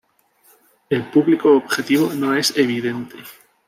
El 0.89 1.11
público 1.11 1.51
objetivo 1.55 2.11
no 2.15 2.33
es 2.35 2.57
evidente. 2.57 3.17